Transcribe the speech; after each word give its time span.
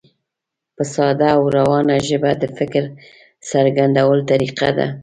په 0.75 0.83
ساده 0.93 1.27
او 1.37 1.41
روانه 1.57 1.95
ژبه 2.07 2.31
د 2.41 2.43
فکر 2.57 2.83
څرګندولو 3.49 4.27
طریقه 4.31 4.67
ده. 4.77 4.87